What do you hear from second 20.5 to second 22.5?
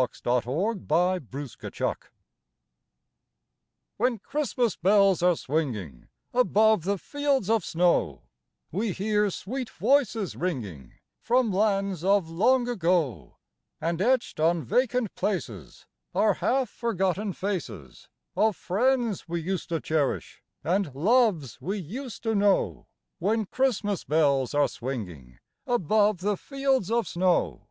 and loves we used to